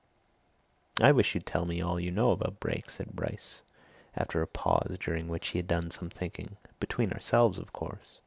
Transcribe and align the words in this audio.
"I 0.99 1.11
wish 1.11 1.35
you'd 1.35 1.45
tell 1.45 1.65
me 1.65 1.79
all 1.79 1.99
you 1.99 2.09
know 2.09 2.31
about 2.31 2.59
Brake," 2.59 2.89
said 2.89 3.11
Bryce 3.13 3.61
after 4.15 4.41
a 4.41 4.47
pause 4.47 4.97
during 4.99 5.27
which 5.27 5.49
he 5.49 5.59
had 5.59 5.67
done 5.67 5.91
some 5.91 6.09
thinking. 6.09 6.57
"Between 6.79 7.11
ourselves, 7.13 7.59
of 7.59 7.71
course." 7.71 8.17